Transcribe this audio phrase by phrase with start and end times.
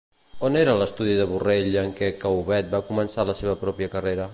[0.47, 4.29] On era l'estudi de Borrell en què Caubet va començar la seva pròpia carrera?